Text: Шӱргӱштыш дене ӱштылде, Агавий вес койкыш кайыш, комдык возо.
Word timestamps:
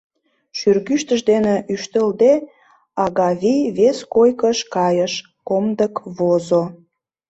Шӱргӱштыш 0.57 1.21
дене 1.31 1.55
ӱштылде, 1.73 2.33
Агавий 3.03 3.63
вес 3.77 3.97
койкыш 4.13 4.59
кайыш, 4.75 5.13
комдык 5.47 5.93
возо. 6.17 6.63